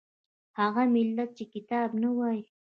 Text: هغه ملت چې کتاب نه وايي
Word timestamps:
هغه 0.59 0.83
ملت 0.95 1.29
چې 1.37 1.43
کتاب 1.53 1.89
نه 2.01 2.09
وايي 2.17 2.43